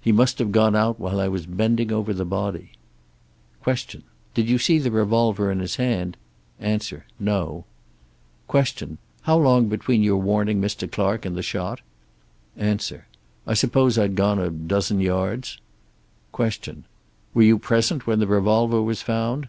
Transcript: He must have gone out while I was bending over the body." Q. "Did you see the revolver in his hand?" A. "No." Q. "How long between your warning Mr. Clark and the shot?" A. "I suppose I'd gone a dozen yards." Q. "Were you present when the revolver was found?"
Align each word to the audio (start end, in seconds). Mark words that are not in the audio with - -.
He 0.00 0.10
must 0.10 0.38
have 0.38 0.52
gone 0.52 0.74
out 0.74 0.98
while 0.98 1.20
I 1.20 1.28
was 1.28 1.44
bending 1.44 1.92
over 1.92 2.14
the 2.14 2.24
body." 2.24 2.72
Q. 3.62 4.00
"Did 4.32 4.48
you 4.48 4.56
see 4.56 4.78
the 4.78 4.90
revolver 4.90 5.52
in 5.52 5.58
his 5.58 5.76
hand?" 5.76 6.16
A. 6.62 6.80
"No." 7.20 7.66
Q. 8.50 8.96
"How 9.24 9.36
long 9.36 9.68
between 9.68 10.02
your 10.02 10.16
warning 10.16 10.62
Mr. 10.62 10.90
Clark 10.90 11.26
and 11.26 11.36
the 11.36 11.42
shot?" 11.42 11.82
A. 12.58 12.78
"I 13.46 13.52
suppose 13.52 13.98
I'd 13.98 14.14
gone 14.16 14.38
a 14.38 14.48
dozen 14.48 15.00
yards." 15.02 15.58
Q. 16.34 16.84
"Were 17.34 17.42
you 17.42 17.58
present 17.58 18.06
when 18.06 18.18
the 18.18 18.26
revolver 18.26 18.80
was 18.80 19.02
found?" 19.02 19.46